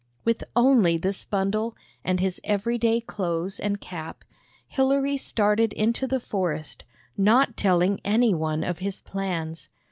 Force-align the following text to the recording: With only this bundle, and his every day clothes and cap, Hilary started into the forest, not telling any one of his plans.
With 0.25 0.43
only 0.55 0.97
this 0.97 1.25
bundle, 1.25 1.75
and 2.03 2.19
his 2.19 2.41
every 2.43 2.79
day 2.79 3.01
clothes 3.01 3.59
and 3.59 3.79
cap, 3.79 4.23
Hilary 4.67 5.15
started 5.15 5.73
into 5.73 6.07
the 6.07 6.19
forest, 6.19 6.83
not 7.15 7.55
telling 7.55 8.01
any 8.03 8.33
one 8.33 8.63
of 8.63 8.79
his 8.79 8.99
plans. 8.99 9.69